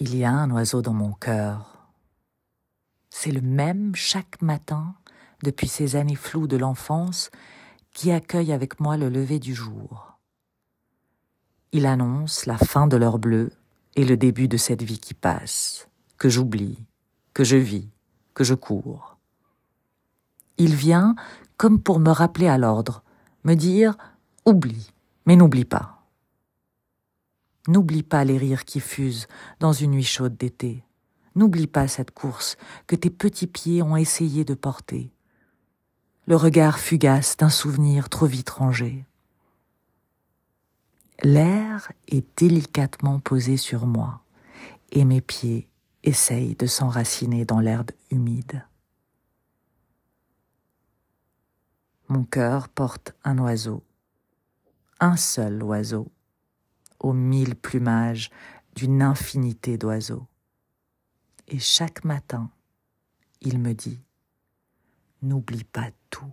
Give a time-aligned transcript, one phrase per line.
[0.00, 1.88] Il y a un oiseau dans mon cœur.
[3.10, 4.94] C'est le même chaque matin
[5.42, 7.32] depuis ces années floues de l'enfance
[7.94, 10.16] qui accueille avec moi le lever du jour.
[11.72, 13.50] Il annonce la fin de l'heure bleue
[13.96, 16.78] et le début de cette vie qui passe, que j'oublie,
[17.34, 17.88] que je vis,
[18.34, 19.16] que je cours.
[20.58, 21.16] Il vient
[21.56, 23.02] comme pour me rappeler à l'ordre,
[23.42, 23.98] me dire
[24.46, 24.92] oublie,
[25.26, 25.97] mais n'oublie pas.
[27.66, 29.26] N'oublie pas les rires qui fusent
[29.60, 30.84] dans une nuit chaude d'été.
[31.34, 35.10] N'oublie pas cette course que tes petits pieds ont essayé de porter.
[36.26, 39.04] Le regard fugace d'un souvenir trop vite rangé.
[41.22, 44.22] L'air est délicatement posé sur moi
[44.92, 45.68] et mes pieds
[46.04, 48.64] essayent de s'enraciner dans l'herbe humide.
[52.08, 53.82] Mon cœur porte un oiseau,
[55.00, 56.10] un seul oiseau,
[57.12, 58.30] mille plumages
[58.74, 60.26] d'une infinité d'oiseaux.
[61.46, 62.50] Et chaque matin,
[63.40, 64.00] il me dit,
[65.22, 66.32] n'oublie pas tout.